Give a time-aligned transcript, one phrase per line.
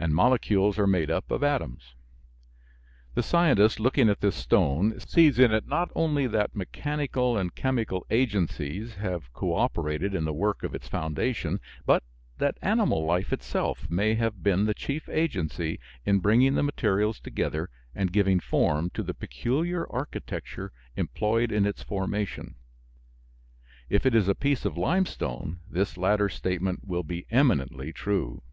[0.00, 1.96] And molecules are made up of atoms.)
[3.14, 8.06] The scientist looking at this stone sees in it not only that mechanical and chemical
[8.08, 12.04] agencies have cooperated in the work of its formation, but
[12.38, 17.68] that animal life itself may have been the chief agency in bringing the materials together
[17.92, 22.54] and giving form to the peculiar architecture employed in its formation.
[23.90, 28.44] If it is a piece of limestone this latter statement will be eminently true.